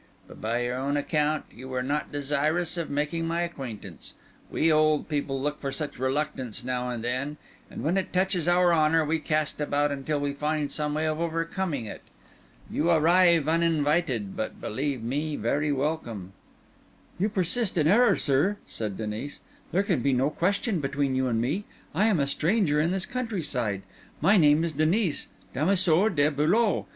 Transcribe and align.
By 0.27 0.63
your 0.63 0.77
own 0.77 0.97
account, 0.97 1.45
you 1.53 1.69
were 1.69 1.83
not 1.83 2.11
desirous 2.11 2.75
of 2.75 2.89
making 2.89 3.27
my 3.27 3.41
acquaintance. 3.43 4.15
We 4.49 4.71
old 4.71 5.07
people 5.07 5.39
look 5.39 5.59
for 5.59 5.71
such 5.71 5.99
reluctance 5.99 6.63
now 6.63 6.89
and 6.89 7.03
then; 7.03 7.37
and 7.69 7.83
when 7.83 7.97
it 7.97 8.11
touches 8.11 8.47
our 8.47 8.73
honour, 8.73 9.05
we 9.05 9.19
cast 9.19 9.61
about 9.61 9.91
until 9.91 10.19
we 10.19 10.33
find 10.33 10.71
some 10.71 10.95
way 10.95 11.05
of 11.05 11.19
overcoming 11.21 11.85
it. 11.85 12.01
You 12.67 12.89
arrive 12.89 13.47
uninvited, 13.47 14.35
but 14.35 14.59
believe 14.59 15.03
me, 15.03 15.35
very 15.35 15.71
welcome." 15.71 16.33
"You 17.19 17.29
persist 17.29 17.77
in 17.77 17.85
error, 17.87 18.17
sir," 18.17 18.57
said 18.65 18.97
Denis. 18.97 19.41
"There 19.71 19.83
can 19.83 19.99
be 19.99 20.13
no 20.13 20.31
question 20.31 20.79
between 20.79 21.13
you 21.15 21.27
and 21.27 21.39
me. 21.39 21.65
I 21.93 22.07
am 22.07 22.19
a 22.19 22.25
stranger 22.25 22.79
in 22.81 22.89
this 22.89 23.05
countryside. 23.05 23.83
My 24.19 24.35
name 24.37 24.63
is 24.63 24.71
Denis, 24.73 25.27
damoiseau 25.53 26.09
de 26.09 26.31
Beaulieu. 26.31 26.85